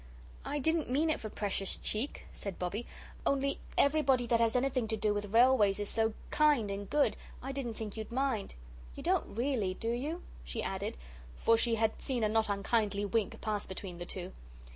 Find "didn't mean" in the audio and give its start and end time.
0.57-1.11